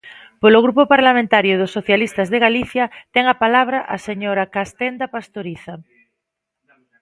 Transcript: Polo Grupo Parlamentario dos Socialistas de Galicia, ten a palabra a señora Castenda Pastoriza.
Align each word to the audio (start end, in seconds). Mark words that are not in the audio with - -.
Polo 0.41 0.59
Grupo 0.65 0.83
Parlamentario 0.93 1.53
dos 1.61 1.73
Socialistas 1.77 2.27
de 2.33 2.41
Galicia, 2.45 2.83
ten 3.13 3.25
a 3.33 3.39
palabra 3.43 3.79
a 3.95 3.97
señora 4.07 4.49
Castenda 4.55 5.05
Pastoriza. 5.15 5.73